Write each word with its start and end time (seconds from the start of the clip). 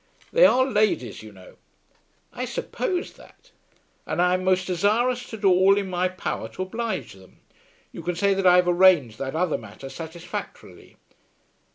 "They 0.33 0.47
are 0.47 0.65
ladies, 0.65 1.21
you 1.21 1.31
know." 1.31 1.57
"I 2.33 2.43
supposed 2.45 3.17
that." 3.17 3.51
"And 4.07 4.19
I 4.19 4.33
am 4.33 4.43
most 4.43 4.65
desirous 4.65 5.29
to 5.29 5.37
do 5.37 5.47
all 5.47 5.77
in 5.77 5.91
my 5.91 6.07
power 6.07 6.49
to 6.53 6.63
oblige 6.63 7.13
them. 7.13 7.37
You 7.91 8.01
can 8.01 8.15
say 8.15 8.33
that 8.33 8.47
I 8.47 8.55
have 8.55 8.67
arranged 8.67 9.19
that 9.19 9.35
other 9.35 9.59
matter 9.59 9.89
satisfactorily." 9.89 10.97